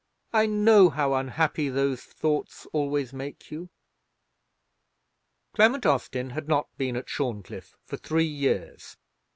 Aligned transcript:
I 0.33 0.47
know 0.47 0.89
how 0.89 1.13
unhappy 1.13 1.69
those 1.69 2.01
thoughts 2.03 2.65
always 2.73 3.13
make 3.13 3.51
you." 3.51 3.69
Clement 5.53 5.85
Austin 5.85 6.31
had 6.31 6.47
not 6.47 6.75
been 6.75 6.95
at 6.95 7.07
Shorncliffe 7.07 7.77
for 7.85 7.97
three 7.97 8.25
years. 8.25 8.97